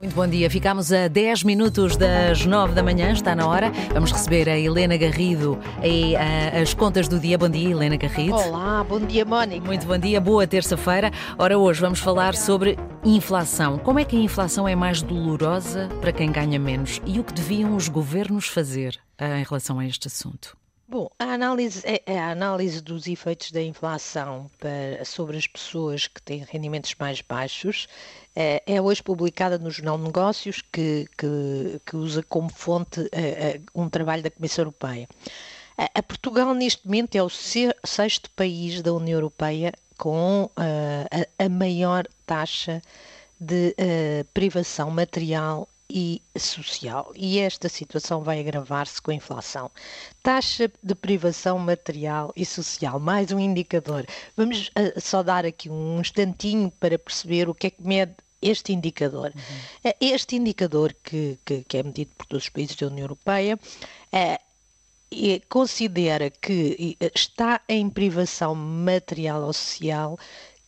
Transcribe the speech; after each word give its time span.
Muito 0.00 0.14
bom 0.14 0.28
dia. 0.28 0.48
Ficamos 0.48 0.92
a 0.92 1.08
10 1.08 1.42
minutos 1.42 1.96
das 1.96 2.46
9 2.46 2.72
da 2.72 2.84
manhã, 2.84 3.10
está 3.10 3.34
na 3.34 3.48
hora. 3.48 3.72
Vamos 3.92 4.12
receber 4.12 4.48
a 4.48 4.56
Helena 4.56 4.96
Garrido 4.96 5.58
e 5.82 6.14
uh, 6.14 6.62
as 6.62 6.72
contas 6.72 7.08
do 7.08 7.18
dia. 7.18 7.36
Bom 7.36 7.48
dia, 7.48 7.70
Helena 7.70 7.96
Garrido. 7.96 8.36
Olá, 8.36 8.84
bom 8.84 9.00
dia, 9.00 9.24
Mónica. 9.24 9.66
Muito 9.66 9.84
bom 9.88 9.98
dia, 9.98 10.20
boa 10.20 10.46
terça-feira. 10.46 11.10
Ora, 11.36 11.58
hoje 11.58 11.80
vamos 11.80 11.98
falar 11.98 12.36
sobre 12.36 12.78
inflação. 13.04 13.76
Como 13.76 13.98
é 13.98 14.04
que 14.04 14.16
a 14.16 14.20
inflação 14.20 14.68
é 14.68 14.76
mais 14.76 15.02
dolorosa 15.02 15.88
para 16.00 16.12
quem 16.12 16.30
ganha 16.30 16.60
menos 16.60 17.02
e 17.04 17.18
o 17.18 17.24
que 17.24 17.32
deviam 17.32 17.74
os 17.74 17.88
governos 17.88 18.46
fazer 18.46 19.00
uh, 19.20 19.24
em 19.24 19.42
relação 19.42 19.80
a 19.80 19.84
este 19.84 20.06
assunto? 20.06 20.56
Bom, 20.90 21.10
a 21.18 21.34
análise, 21.34 21.82
é, 21.84 22.02
é 22.06 22.18
a 22.18 22.30
análise 22.30 22.80
dos 22.80 23.06
efeitos 23.06 23.52
da 23.52 23.62
inflação 23.62 24.50
para, 24.58 25.04
sobre 25.04 25.36
as 25.36 25.46
pessoas 25.46 26.06
que 26.06 26.22
têm 26.22 26.42
rendimentos 26.50 26.94
mais 26.98 27.20
baixos 27.20 27.86
é, 28.34 28.62
é 28.66 28.80
hoje 28.80 29.02
publicada 29.02 29.58
no 29.58 29.70
Jornal 29.70 29.98
de 29.98 30.04
Negócios, 30.04 30.62
que, 30.62 31.06
que, 31.18 31.78
que 31.84 31.94
usa 31.94 32.22
como 32.22 32.48
fonte 32.48 33.06
é, 33.12 33.60
um 33.74 33.86
trabalho 33.90 34.22
da 34.22 34.30
Comissão 34.30 34.62
Europeia. 34.62 35.06
A, 35.76 35.90
a 35.98 36.02
Portugal, 36.02 36.54
neste 36.54 36.86
momento, 36.86 37.16
é 37.16 37.22
o 37.22 37.28
sexto 37.28 38.30
país 38.30 38.80
da 38.80 38.94
União 38.94 39.18
Europeia 39.18 39.74
com 39.98 40.48
a, 40.56 41.44
a, 41.44 41.48
maior 41.50 42.06
taxa 42.24 42.80
de 43.38 43.74
uh, 43.78 44.24
privação 44.32 44.90
material 44.90 45.68
e 45.90 46.20
social. 46.36 47.12
E 47.14 47.38
esta 47.38 47.68
situação 47.68 48.22
vai 48.22 48.40
agravar-se 48.40 49.00
com 49.00 49.10
a 49.10 49.14
inflação. 49.14 49.70
Taxa 50.22 50.70
de 50.82 50.94
privação 50.94 51.58
material 51.58 52.32
e 52.36 52.44
social, 52.44 53.00
mais 53.00 53.32
um 53.32 53.38
indicador. 53.38 54.06
Vamos 54.36 54.68
uh, 54.68 55.00
só 55.00 55.22
dar 55.22 55.46
aqui 55.46 55.70
um 55.70 56.00
instantinho 56.00 56.70
para 56.78 56.98
perceber 56.98 57.48
o 57.48 57.54
que 57.54 57.68
é 57.68 57.70
que 57.70 57.82
mede 57.82 58.14
este 58.40 58.72
indicador. 58.72 59.32
Uhum. 59.34 59.92
Este 60.00 60.36
indicador 60.36 60.94
que, 61.02 61.38
que, 61.44 61.64
que, 61.64 61.76
é 61.76 61.82
medido 61.82 62.10
por 62.16 62.26
todos 62.26 62.44
os 62.44 62.50
países 62.50 62.76
da 62.76 62.86
União 62.86 63.04
Europeia 63.04 63.58
é, 64.12 64.38
considera 65.48 66.30
que 66.30 66.96
está 67.14 67.60
em 67.68 67.88
privação 67.88 68.54
material 68.54 69.42
ou 69.42 69.52
social 69.52 70.18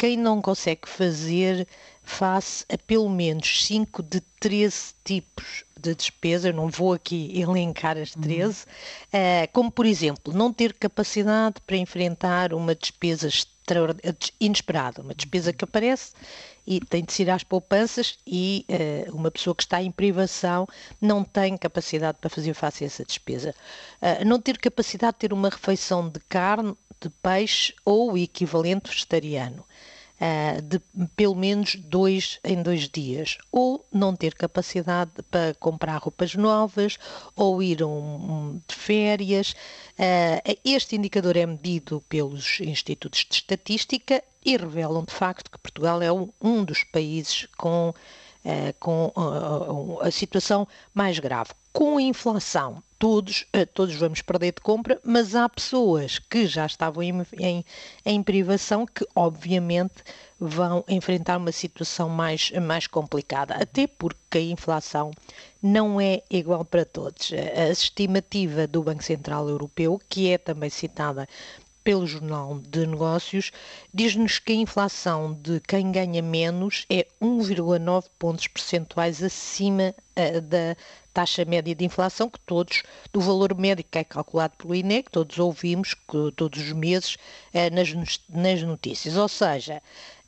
quem 0.01 0.17
não 0.17 0.41
consegue 0.41 0.89
fazer 0.89 1.69
face 2.03 2.65
a 2.73 2.79
pelo 2.79 3.11
menos 3.11 3.67
5 3.67 4.03
de 4.03 4.23
13 4.41 4.95
tipos 5.05 5.63
de 5.79 5.95
despesa, 5.95 6.49
eu 6.49 6.55
não 6.55 6.69
vou 6.69 6.95
aqui 6.95 7.39
elencar 7.39 7.99
as 7.99 8.13
13, 8.13 8.65
uhum. 8.65 9.21
uh, 9.21 9.49
como 9.53 9.71
por 9.71 9.85
exemplo, 9.85 10.33
não 10.33 10.51
ter 10.55 10.73
capacidade 10.73 11.57
para 11.67 11.77
enfrentar 11.77 12.55
uma 12.55 12.75
despesa 12.75 13.29
inesperada, 14.41 15.03
uma 15.03 15.15
despesa 15.15 15.53
que 15.53 15.65
aparece 15.65 16.15
e 16.67 16.81
tem 16.81 17.05
de 17.05 17.23
ir 17.23 17.29
às 17.29 17.45
poupanças 17.45 18.19
e 18.27 18.65
uh, 18.71 19.15
uma 19.15 19.31
pessoa 19.31 19.55
que 19.55 19.65
está 19.65 19.83
em 19.83 19.91
privação 19.91 20.67
não 20.99 21.23
tem 21.23 21.59
capacidade 21.59 22.17
para 22.19 22.31
fazer 22.31 22.55
face 22.55 22.85
a 22.85 22.87
essa 22.87 23.05
despesa. 23.05 23.55
Uh, 24.01 24.25
não 24.25 24.41
ter 24.41 24.57
capacidade 24.57 25.13
de 25.13 25.19
ter 25.19 25.33
uma 25.35 25.51
refeição 25.51 26.09
de 26.09 26.21
carne, 26.21 26.75
de 27.01 27.11
peixe 27.23 27.75
ou 27.85 28.13
o 28.13 28.19
equivalente 28.19 28.91
vegetariano 28.91 29.65
uh, 30.21 30.63
de 30.63 30.81
pelo 31.17 31.35
menos 31.35 31.75
dois 31.77 32.39
em 32.45 32.63
dois 32.63 32.89
dias, 32.89 33.39
ou 33.51 33.85
não 33.93 34.15
ter 34.15 34.35
capacidade 34.35 35.11
para 35.31 35.55
comprar 35.55 35.97
roupas 35.97 36.35
novas, 36.35 36.99
ou 37.35 37.63
ir 37.63 37.83
um, 37.83 38.61
de 38.69 38.75
férias. 38.75 39.53
Uh, 39.99 40.59
este 40.65 40.97
indicador 40.97 41.37
é 41.37 41.47
medido 41.47 42.05
pelos 42.09 42.61
institutos 42.61 43.27
de 43.29 43.35
estatística 43.35 44.23
e 44.45 44.57
revelam 44.57 45.05
de 45.05 45.13
facto 45.13 45.51
que 45.51 45.59
Portugal 45.59 46.03
é 46.03 46.13
um, 46.13 46.29
um 46.41 46.65
dos 46.65 46.85
países 46.85 47.47
com, 47.57 47.95
uh, 48.45 48.75
com 48.79 49.99
a 50.01 50.11
situação 50.11 50.69
mais 50.95 51.19
grave. 51.19 51.51
Com 51.73 51.99
a 51.99 52.03
inflação 52.03 52.83
todos, 53.01 53.47
eh, 53.55 53.65
todos 53.65 53.95
vamos 53.95 54.21
perder 54.21 54.53
de 54.53 54.61
compra, 54.61 55.01
mas 55.03 55.35
há 55.35 55.49
pessoas 55.49 56.19
que 56.19 56.47
já 56.47 56.67
estavam 56.67 57.03
em, 57.03 57.27
em, 57.39 57.65
em, 58.05 58.23
privação 58.23 58.85
que, 58.85 59.07
obviamente, 59.17 60.05
vão 60.39 60.85
enfrentar 60.87 61.39
uma 61.39 61.51
situação 61.51 62.11
mais, 62.11 62.51
mais 62.51 62.87
complicada, 62.87 63.55
até 63.55 63.87
porque 63.87 64.37
a 64.37 64.43
inflação 64.43 65.13
não 65.63 65.99
é 65.99 66.23
igual 66.29 66.63
para 66.63 66.85
todos. 66.85 67.33
A 67.57 67.71
estimativa 67.71 68.67
do 68.67 68.83
Banco 68.83 69.03
Central 69.03 69.49
Europeu, 69.49 69.99
que 70.09 70.31
é 70.31 70.37
também 70.37 70.69
citada 70.69 71.27
pelo 71.83 72.07
Jornal 72.07 72.59
de 72.59 72.87
Negócios, 72.87 73.51
diz-nos 73.93 74.39
que 74.39 74.53
a 74.53 74.57
inflação 74.57 75.33
de 75.33 75.61
quem 75.61 75.91
ganha 75.91 76.21
menos 76.21 76.85
é 76.91 77.07
1,9 77.21 78.05
pontos 78.19 78.47
percentuais 78.47 79.23
acima 79.23 79.95
uh, 80.17 80.41
da 80.43 80.77
taxa 81.13 81.45
média 81.45 81.75
de 81.75 81.85
inflação, 81.85 82.29
que 82.31 82.41
todos, 82.41 82.83
do 83.13 83.21
valor 83.21 83.55
médio 83.55 83.85
que 83.89 83.99
é 83.99 84.05
calculado 84.05 84.57
pelo 84.57 84.75
INE, 84.75 85.03
que 85.03 85.11
todos 85.11 85.39
ouvimos 85.39 85.95
que, 85.95 86.33
todos 86.37 86.61
os 86.61 86.73
meses 86.73 87.17
uh, 87.55 87.75
nas, 87.75 88.21
nas 88.29 88.63
notícias. 88.63 89.17
Ou 89.17 89.29
seja, 89.29 89.83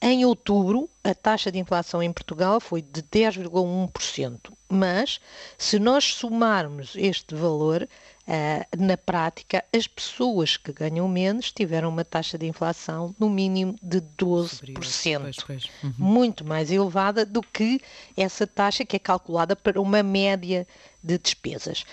em 0.04 0.24
outubro, 0.24 0.90
a 1.04 1.14
taxa 1.14 1.52
de 1.52 1.60
inflação 1.60 2.02
em 2.02 2.12
Portugal 2.12 2.58
foi 2.58 2.82
de 2.82 3.02
10,1%, 3.04 4.52
mas 4.68 5.20
se 5.56 5.78
nós 5.78 6.04
somarmos 6.14 6.94
este 6.96 7.36
valor, 7.36 7.88
Uh, 8.22 8.64
na 8.78 8.96
prática, 8.96 9.64
as 9.74 9.88
pessoas 9.88 10.56
que 10.56 10.72
ganham 10.72 11.08
menos 11.08 11.50
tiveram 11.50 11.88
uma 11.88 12.04
taxa 12.04 12.38
de 12.38 12.46
inflação 12.46 13.12
no 13.18 13.28
mínimo 13.28 13.74
de 13.82 14.00
12%, 14.00 15.20
pois, 15.20 15.36
pois. 15.44 15.64
Uhum. 15.82 15.92
muito 15.98 16.44
mais 16.44 16.70
elevada 16.70 17.26
do 17.26 17.42
que 17.42 17.80
essa 18.16 18.46
taxa 18.46 18.84
que 18.84 18.94
é 18.94 18.98
calculada 19.00 19.56
para 19.56 19.80
uma 19.80 20.04
média 20.04 20.64
de 21.02 21.18
despesas. 21.18 21.84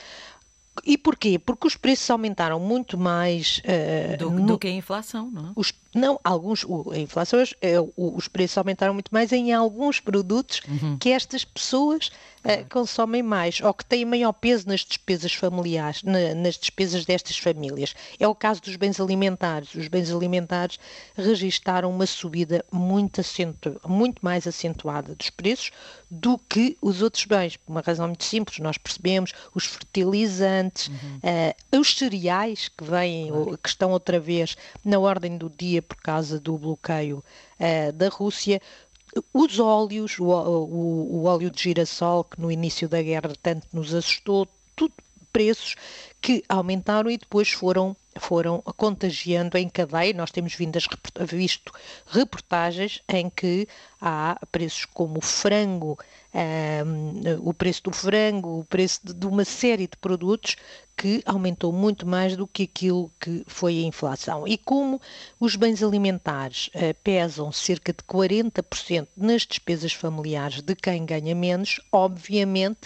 E 0.86 0.98
porquê? 0.98 1.40
Porque 1.40 1.68
os 1.68 1.76
preços 1.76 2.10
aumentaram 2.10 2.60
muito 2.60 2.98
mais. 2.98 3.60
Uh, 3.60 4.18
do, 4.18 4.30
no, 4.30 4.46
do, 4.46 4.60
que 4.60 4.68
a 4.68 4.72
inflação, 4.72 5.30
não 5.32 5.50
é? 5.50 5.52
Os, 5.56 5.74
não, 5.94 6.20
alguns. 6.24 6.64
O, 6.64 6.92
a 6.92 6.98
inflação, 6.98 7.40
é, 7.62 7.76
os 7.98 8.28
preços 8.28 8.58
aumentaram 8.58 8.94
muito 8.94 9.10
mais 9.12 9.32
em 9.32 9.54
alguns 9.54 10.00
produtos 10.00 10.62
uhum. 10.68 10.98
que 10.98 11.10
estas 11.10 11.44
pessoas 11.44 12.12
uh, 12.44 12.70
consomem 12.70 13.24
mais 13.24 13.60
ou 13.62 13.74
que 13.74 13.86
têm 13.86 14.06
maior 14.06 14.34
peso 14.34 14.68
nas 14.68 14.82
despesas 14.82 15.34
familiares, 15.34 16.04
na, 16.04 16.34
nas 16.36 16.58
despesas 16.58 17.06
destas 17.06 17.38
famílias. 17.38 17.94
É 18.20 18.28
o 18.28 18.36
caso 18.36 18.62
dos 18.62 18.76
bens 18.76 19.00
alimentares. 19.00 19.74
Os 19.76 19.88
bens 19.88 20.12
alimentares 20.12 20.80
registaram 21.16 21.90
uma 21.90 22.06
subida 22.06 22.64
muito, 22.72 23.22
acentu, 23.22 23.80
muito 23.88 24.20
mais 24.22 24.48
acentuada 24.48 25.16
dos 25.16 25.30
preços 25.30 25.72
do 26.10 26.38
que 26.38 26.78
os 26.82 27.02
outros 27.02 27.26
bens, 27.26 27.56
por 27.58 27.72
uma 27.72 27.82
razão 27.82 28.08
muito 28.08 28.24
simples. 28.24 28.60
Nós 28.60 28.78
percebemos 28.78 29.34
os 29.54 29.66
fertilizantes, 29.66 30.88
uhum. 30.88 31.20
uh, 31.24 31.80
os 31.80 31.96
cereais 31.96 32.68
que 32.70 32.84
vêm, 32.84 33.28
claro. 33.28 33.58
que 33.58 33.70
estão 33.70 33.92
outra 33.92 34.20
vez 34.20 34.56
na 34.84 34.98
ordem 35.00 35.38
do 35.38 35.50
dia 35.50 35.82
por 35.82 35.98
causa 35.98 36.40
do 36.40 36.58
bloqueio 36.58 37.24
uh, 37.60 37.92
da 37.94 38.10
Rússia 38.10 38.62
os 39.34 39.60
óleos, 39.60 40.20
o, 40.20 40.26
o, 40.26 41.18
o, 41.18 41.24
óleo 41.26 41.50
de 41.50 41.62
girassol, 41.62 42.24
que 42.24 42.40
no 42.40 42.52
início 42.52 42.88
da 42.88 43.02
guerra 43.02 43.34
tanto 43.42 43.68
nos 43.74 43.94
assustou, 43.94 44.48
tudo 44.76 44.94
preços 45.40 45.76
que 46.22 46.44
aumentaram 46.50 47.10
e 47.10 47.18
depois 47.18 47.50
foram, 47.50 47.96
foram 48.18 48.62
contagiando 48.76 49.58
em 49.58 49.70
cadeia. 49.70 50.14
Nós 50.14 50.32
temos 50.32 50.54
vindo 50.54 50.78
visto 51.26 51.72
reportagens 52.06 53.02
em 53.08 53.30
que 53.30 53.66
há 54.02 54.38
preços 54.52 54.84
como 54.84 55.20
o 55.20 55.22
frango, 55.22 55.98
um, 56.86 57.48
o 57.48 57.54
preço 57.54 57.84
do 57.84 57.92
frango, 57.94 58.60
o 58.60 58.66
preço 58.66 59.00
de, 59.02 59.14
de 59.14 59.26
uma 59.26 59.46
série 59.46 59.88
de 59.88 59.96
produtos 59.96 60.58
que 60.98 61.24
aumentou 61.26 61.72
muito 61.72 62.06
mais 62.06 62.36
do 62.36 62.46
que 62.46 62.64
aquilo 62.64 63.10
que 63.18 63.46
foi 63.48 63.80
a 63.80 63.84
inflação. 63.84 64.46
E 64.46 64.58
como 64.58 65.00
os 65.40 65.56
bens 65.56 65.82
alimentares 65.82 66.70
uh, 66.76 66.94
pesam 67.02 67.50
cerca 67.54 67.94
de 67.94 68.04
40% 68.04 69.08
nas 69.16 69.44
despesas 69.44 69.94
familiares 69.94 70.62
de 70.62 70.76
quem 70.76 71.06
ganha 71.06 71.34
menos, 71.34 71.80
obviamente 71.90 72.82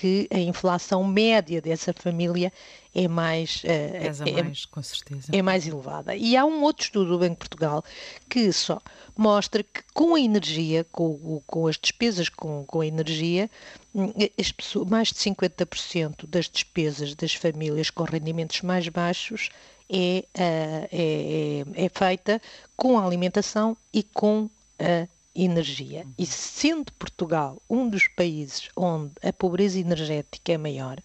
que 0.00 0.26
a 0.30 0.38
inflação 0.38 1.04
média 1.04 1.60
dessa 1.60 1.92
família 1.92 2.50
é 2.94 3.06
mais, 3.06 3.62
uh, 3.64 3.66
é, 3.66 4.42
mais 4.42 4.64
com 4.64 4.82
certeza. 4.82 5.30
é 5.30 5.42
mais 5.42 5.66
elevada. 5.66 6.16
E 6.16 6.38
há 6.38 6.44
um 6.46 6.62
outro 6.62 6.84
estudo 6.84 7.10
do 7.10 7.18
Banco 7.18 7.34
de 7.34 7.38
Portugal 7.40 7.84
que 8.26 8.50
só 8.50 8.80
mostra 9.14 9.62
que 9.62 9.82
com 9.92 10.14
a 10.14 10.20
energia, 10.20 10.86
com, 10.90 11.42
com 11.46 11.66
as 11.66 11.76
despesas 11.76 12.30
com, 12.30 12.64
com 12.64 12.80
a 12.80 12.86
energia, 12.86 13.50
hum, 13.94 14.10
as 14.38 14.50
pessoas, 14.50 14.88
mais 14.88 15.08
de 15.08 15.16
50% 15.16 16.26
das 16.26 16.48
despesas 16.48 17.14
das 17.14 17.34
famílias 17.34 17.90
com 17.90 18.04
rendimentos 18.04 18.62
mais 18.62 18.88
baixos 18.88 19.50
é, 19.90 20.24
uh, 20.24 20.88
é, 20.90 21.64
é, 21.76 21.84
é 21.84 21.90
feita 21.90 22.40
com 22.74 22.98
a 22.98 23.04
alimentação 23.04 23.76
e 23.92 24.02
com 24.02 24.48
a 24.78 25.06
energia. 25.34 26.06
E 26.18 26.26
sendo 26.26 26.92
Portugal 26.92 27.60
um 27.68 27.88
dos 27.88 28.06
países 28.08 28.68
onde 28.76 29.12
a 29.22 29.32
pobreza 29.32 29.78
energética 29.78 30.52
é 30.52 30.58
maior, 30.58 30.98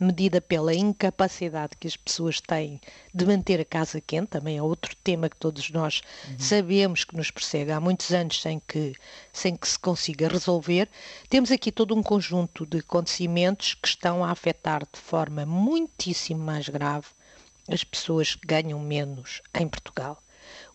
medida 0.00 0.40
pela 0.40 0.74
incapacidade 0.74 1.76
que 1.78 1.88
as 1.88 1.96
pessoas 1.96 2.40
têm 2.40 2.80
de 3.12 3.26
manter 3.26 3.60
a 3.60 3.64
casa 3.64 4.00
quente, 4.00 4.28
também 4.28 4.56
é 4.56 4.62
outro 4.62 4.94
tema 5.02 5.28
que 5.28 5.36
todos 5.36 5.70
nós 5.70 6.02
uhum. 6.28 6.38
sabemos 6.38 7.04
que 7.04 7.16
nos 7.16 7.30
persegue 7.30 7.72
há 7.72 7.80
muitos 7.80 8.12
anos 8.12 8.40
sem 8.40 8.60
que, 8.60 8.94
sem 9.32 9.56
que 9.56 9.66
se 9.66 9.78
consiga 9.78 10.28
resolver. 10.28 10.88
Temos 11.28 11.50
aqui 11.50 11.72
todo 11.72 11.96
um 11.96 12.02
conjunto 12.02 12.64
de 12.64 12.78
acontecimentos 12.78 13.74
que 13.74 13.88
estão 13.88 14.24
a 14.24 14.30
afetar 14.30 14.82
de 14.92 15.00
forma 15.00 15.44
muitíssimo 15.44 16.40
mais 16.40 16.68
grave 16.68 17.06
as 17.68 17.84
pessoas 17.84 18.34
que 18.34 18.46
ganham 18.46 18.78
menos 18.78 19.42
em 19.52 19.68
Portugal. 19.68 20.22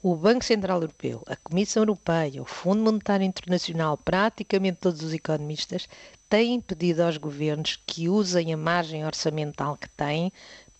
O 0.05 0.17
Banco 0.17 0.43
Central 0.43 0.81
Europeu, 0.81 1.23
a 1.25 1.37
Comissão 1.37 1.81
Europeia, 1.83 2.41
o 2.41 2.45
Fundo 2.45 2.83
Monetário 2.83 3.25
Internacional, 3.25 3.97
praticamente 3.97 4.79
todos 4.81 5.01
os 5.01 5.13
economistas 5.13 5.87
têm 6.27 6.59
pedido 6.59 7.03
aos 7.03 7.15
governos 7.15 7.79
que 7.87 8.09
usem 8.09 8.53
a 8.53 8.57
margem 8.57 9.05
orçamental 9.05 9.77
que 9.77 9.87
têm 9.91 10.29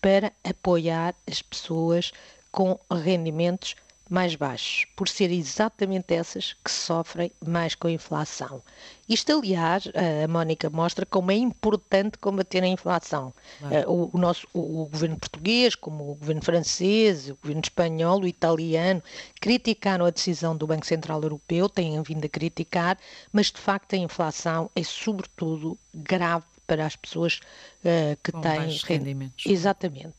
para 0.01 0.33
apoiar 0.43 1.15
as 1.25 1.41
pessoas 1.41 2.11
com 2.51 2.77
rendimentos 2.91 3.77
mais 4.13 4.36
baixos, 4.36 4.86
por 4.95 5.10
ser 5.10 5.31
exatamente 5.31 6.13
essas 6.13 6.54
que 6.63 6.69
sofrem 6.69 7.31
mais 7.44 7.74
com 7.74 7.88
a 7.88 7.92
inflação. 7.92 8.62
Isto, 9.10 9.31
aliás, 9.39 9.86
a 9.88 10.27
Mónica 10.27 10.69
mostra 10.69 11.04
como 11.04 11.31
é 11.31 11.36
importante 11.36 12.19
combater 12.19 12.63
a 12.63 12.68
inflação. 12.68 13.33
Claro. 13.57 13.75
Eh, 13.75 13.86
o, 13.88 14.12
o, 14.13 14.18
nosso, 14.19 14.48
o, 14.54 14.83
o, 14.83 14.86
governo 14.86 15.18
português, 15.18 15.74
como 15.74 16.12
o 16.12 16.15
governo 16.15 16.44
francês, 16.44 17.27
o 17.27 17.36
governo 17.42 17.62
espanhol, 17.63 18.21
o 18.21 18.27
italiano, 18.27 19.01
criticaram 19.42 20.06
a 20.06 20.12
decisão 20.12 20.56
do 20.56 20.68
Banco 20.68 20.86
Central 20.86 21.19
Europeu, 21.24 21.68
têm 21.68 22.00
vindo 22.04 22.24
a 22.24 22.30
criticar, 22.30 23.00
mas 23.31 23.48
de 23.48 23.60
facto 23.60 23.95
a 23.95 23.98
inflação 23.98 24.69
é 24.75 24.83
sobretudo 24.83 25.75
grave 25.92 26.45
para 26.68 26.86
as 26.86 26.95
pessoas 26.95 27.39
uh, 27.83 28.15
que 28.24 28.31
Com 28.31 28.42
têm 28.42 28.80
rendimentos. 28.86 29.44
Exatamente. 29.48 30.15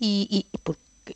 E, 0.00 0.46
e, 0.52 0.58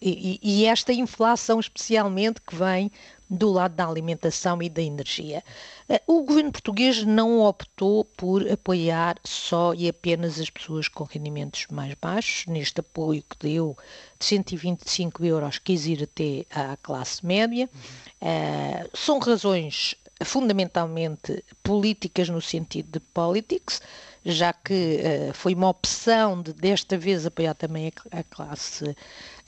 e, 0.00 0.38
e, 0.42 0.66
esta 0.66 0.92
inflação, 0.92 1.58
especialmente, 1.58 2.40
que 2.40 2.54
vem 2.54 2.90
do 3.28 3.50
lado 3.50 3.76
da 3.76 3.86
alimentação 3.86 4.60
e 4.60 4.68
da 4.68 4.82
energia. 4.82 5.44
Eh, 5.88 6.02
o 6.04 6.24
governo 6.24 6.50
português 6.50 7.04
não 7.04 7.40
optou 7.40 8.04
por 8.04 8.50
apoiar 8.50 9.16
só 9.24 9.72
e 9.72 9.88
apenas 9.88 10.40
as 10.40 10.50
pessoas 10.50 10.88
com 10.88 11.04
rendimentos 11.04 11.66
mais 11.70 11.94
baixos, 11.94 12.46
neste 12.46 12.80
apoio 12.80 13.22
que 13.22 13.38
deu 13.38 13.76
de 14.18 14.26
125 14.26 15.24
euros, 15.24 15.58
quis 15.58 15.86
ir 15.86 16.02
até 16.02 16.44
à 16.50 16.76
classe 16.76 17.24
média. 17.24 17.70
Uhum. 17.72 18.28
Uh, 18.28 18.90
são 18.96 19.18
razões 19.20 19.94
fundamentalmente 20.24 21.44
políticas 21.62 22.28
no 22.28 22.40
sentido 22.40 22.92
de 22.92 23.00
politics, 23.00 23.80
já 24.24 24.52
que 24.52 25.00
uh, 25.00 25.34
foi 25.34 25.54
uma 25.54 25.68
opção 25.68 26.42
de 26.42 26.52
desta 26.52 26.98
vez 26.98 27.24
apoiar 27.24 27.54
também 27.54 27.90
a, 28.10 28.20
a, 28.20 28.22
classe, 28.24 28.96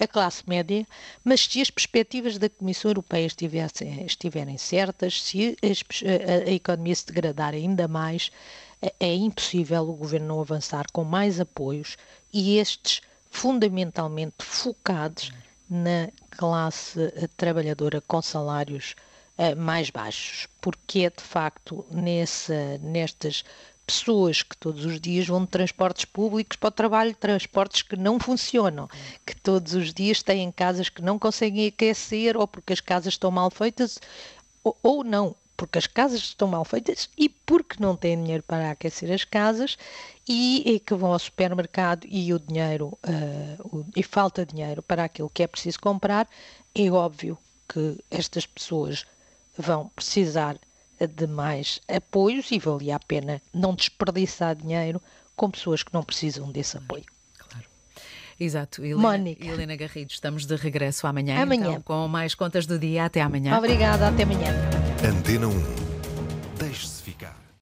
a 0.01 0.07
classe 0.07 0.43
média, 0.47 0.87
mas 1.23 1.45
se 1.45 1.61
as 1.61 1.71
perspectivas 1.71 2.39
da 2.39 2.49
Comissão 2.49 2.91
Europeia 2.91 3.27
estivessem, 3.27 4.05
estiverem 4.05 4.57
certas, 4.57 5.23
se 5.23 5.57
as, 5.63 5.83
a, 6.03 6.49
a, 6.49 6.53
economia 6.53 6.95
se 6.95 7.07
degradar 7.07 7.53
ainda 7.55 7.87
mais, 7.87 8.31
é, 8.81 8.95
é 8.99 9.15
impossível 9.15 9.83
o 9.89 9.95
governo 9.95 10.29
não 10.29 10.41
avançar 10.41 10.87
com 10.93 11.05
mais 11.05 11.39
apoios 11.39 11.97
e 12.33 12.59
estes 12.59 13.03
fundamentalmente 13.31 14.45
focados 14.45 15.33
na 15.69 16.11
classe 16.31 17.01
eh, 17.01 17.29
trabalhadora 17.35 18.01
com 18.03 18.21
salários 18.21 18.95
uh, 19.39 19.57
mais 19.57 19.91
baixos, 19.91 20.47
porque 20.61 21.01
é 21.01 21.11
de 21.11 21.23
facto 21.23 21.85
nessa, 21.91 22.79
nestas 22.79 23.45
pessoas 23.87 24.43
que 24.43 24.57
todos 24.57 24.85
os 24.85 25.01
dias 25.01 25.27
vão 25.27 25.43
de 25.43 25.49
transportes 25.49 26.05
públicos 26.05 26.57
para 26.57 26.69
o 26.69 26.73
trabalho, 26.73 27.15
transportes 27.15 27.83
que 27.83 27.97
não 27.97 28.19
funcionam, 28.19 28.89
que 29.27 29.35
todos 29.37 29.75
os 29.75 29.93
dias 29.93 30.23
têm 30.23 30.51
casas 30.51 30.89
que 30.89 31.03
não 31.03 31.19
conseguem 31.19 31.67
aquecer 31.67 32.37
ou 32.37 32.47
porque 32.47 32.73
as 32.73 32.81
casas 32.81 33.15
estão 33.15 33.31
mal 33.31 33.51
feitas 33.51 33.99
ou, 34.63 34.77
ou 34.83 35.05
não, 35.05 35.35
porque 35.57 35.79
as 35.79 35.87
casas 35.87 36.21
estão 36.21 36.49
mal 36.49 36.65
feitas 36.65 37.09
e 37.19 37.29
porque 37.29 37.77
não 37.81 37.97
têm 37.97 38.21
dinheiro 38.23 38.43
para 38.43 38.71
aquecer 38.71 39.11
as 39.13 39.25
casas 39.25 39.77
e, 40.29 40.75
e 40.75 40.81
que 40.81 40.95
vão 40.95 41.13
ao 41.13 41.19
supermercado 41.19 42.07
e 42.09 42.33
o 42.33 42.39
dinheiro 42.39 42.87
uh, 42.87 43.77
o, 43.77 43.87
e 43.95 44.03
falta 44.03 44.47
dinheiro 44.47 44.83
para 44.83 45.05
aquilo 45.05 45.31
que 45.31 45.43
é 45.43 45.47
preciso 45.47 45.81
comprar, 45.81 46.29
é 46.75 46.91
óbvio 46.91 47.37
que 47.69 47.99
estas 48.11 48.47
pessoas 48.47 49.05
vão 49.57 49.89
precisar 49.95 50.57
de 51.01 51.27
mais 51.27 51.81
apoios 51.89 52.51
e 52.51 52.59
valia 52.59 52.97
a 52.97 53.01
pena 53.01 53.43
não 53.53 53.75
desperdiçar 53.75 54.55
dinheiro 54.55 55.01
com 55.35 55.51
pessoas 55.51 55.83
que 55.83 55.93
não 55.93 56.03
precisam 56.03 56.51
desse 56.51 56.77
apoio. 56.77 57.05
Claro. 57.39 57.67
Exato. 58.39 58.85
Helena, 58.85 59.01
Mónica. 59.01 59.45
Helena 59.45 59.77
Garrido, 59.77 60.13
estamos 60.13 60.47
de 60.47 60.55
regresso 60.57 61.07
amanhã. 61.07 61.43
Amanhã. 61.43 61.71
Então, 61.71 61.83
com 61.83 62.09
mais 62.09 62.35
contas 62.35 62.67
do 62.67 62.79
dia. 62.79 63.05
Até 63.05 63.21
amanhã. 63.21 63.57
Obrigada, 63.59 64.09
até 64.09 64.23
amanhã. 64.23 64.53
Antena 65.05 65.49
1. 65.49 65.92